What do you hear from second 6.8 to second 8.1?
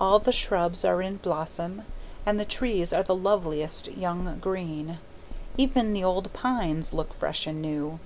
look fresh and new.